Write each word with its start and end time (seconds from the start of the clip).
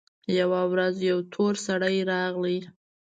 يوه 0.39 0.61
ورځ 0.71 0.95
يو 1.09 1.17
تور 1.33 1.53
سړى 1.65 1.97
راغى. 2.11 2.57